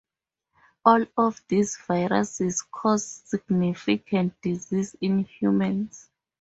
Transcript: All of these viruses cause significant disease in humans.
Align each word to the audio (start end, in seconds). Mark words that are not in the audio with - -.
All 0.83 1.05
of 1.15 1.39
these 1.47 1.77
viruses 1.77 2.63
cause 2.63 3.05
significant 3.23 4.33
disease 4.41 4.95
in 4.99 5.25
humans. 5.25 6.09